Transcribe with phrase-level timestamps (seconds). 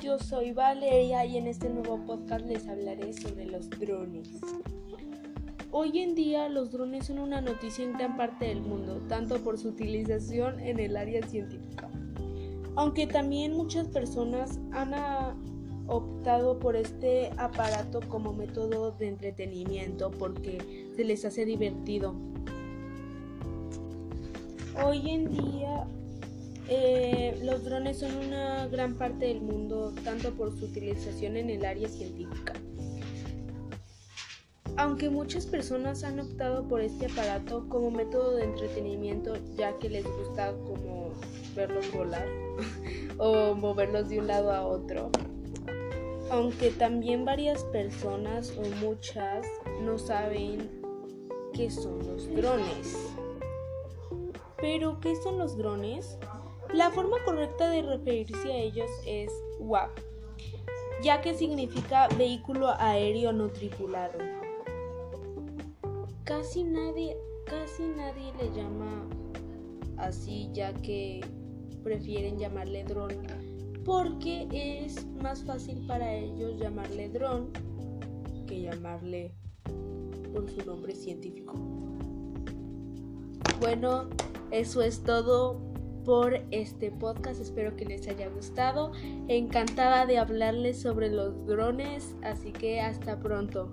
[0.00, 4.28] Yo soy Valeria y en este nuevo podcast les hablaré sobre los drones.
[5.70, 9.58] Hoy en día los drones son una noticia en gran parte del mundo, tanto por
[9.58, 11.90] su utilización en el área científica,
[12.74, 14.94] aunque también muchas personas han
[15.88, 22.14] optado por este aparato como método de entretenimiento porque se les hace divertido.
[24.82, 25.86] Hoy en día
[27.62, 31.88] los drones son una gran parte del mundo, tanto por su utilización en el área
[31.88, 32.54] científica.
[34.76, 40.04] Aunque muchas personas han optado por este aparato como método de entretenimiento, ya que les
[40.04, 41.12] gusta como
[41.54, 42.26] verlos volar
[43.18, 45.10] o moverlos de un lado a otro,
[46.30, 49.46] aunque también varias personas o muchas
[49.82, 50.68] no saben
[51.54, 52.96] qué son los drones.
[54.60, 56.18] Pero, ¿qué son los drones?
[56.72, 59.90] La forma correcta de referirse a ellos es WAP,
[61.02, 64.18] ya que significa vehículo aéreo no tripulado.
[66.24, 67.14] Casi nadie,
[67.44, 69.06] casi nadie le llama
[69.98, 71.20] así, ya que
[71.82, 73.20] prefieren llamarle dron,
[73.84, 77.50] porque es más fácil para ellos llamarle dron
[78.46, 79.34] que llamarle
[80.32, 81.54] por su nombre científico.
[83.60, 84.08] Bueno,
[84.50, 85.71] eso es todo
[86.04, 87.40] por este podcast.
[87.40, 88.92] Espero que les haya gustado.
[89.28, 93.70] Encantada de hablarles sobre los drones, así que hasta pronto.